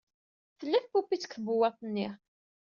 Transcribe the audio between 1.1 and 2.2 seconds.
deg tbewwaṭ-nni.